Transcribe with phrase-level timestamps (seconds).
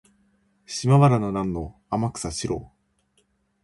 [0.65, 2.71] 島原の乱の天草四郎